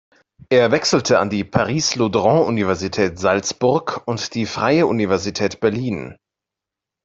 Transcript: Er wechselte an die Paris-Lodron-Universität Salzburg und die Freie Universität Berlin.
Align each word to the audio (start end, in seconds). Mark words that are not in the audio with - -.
Er 0.49 0.71
wechselte 0.71 1.19
an 1.19 1.29
die 1.29 1.43
Paris-Lodron-Universität 1.43 3.19
Salzburg 3.19 4.01
und 4.07 4.33
die 4.33 4.47
Freie 4.47 4.87
Universität 4.87 5.59
Berlin. 5.59 6.17